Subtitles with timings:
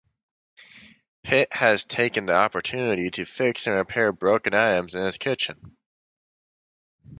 [1.21, 5.77] Pitt has taken the opportunity to fix and repair broken items in his kitchen.